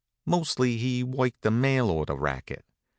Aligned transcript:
Mostly 0.25 0.77
he 0.77 1.03
worked 1.03 1.41
the 1.43 1.51
mailorder 1.51 2.19
racket. 2.19 2.65